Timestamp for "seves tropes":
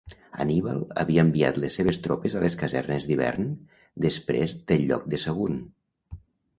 1.81-2.37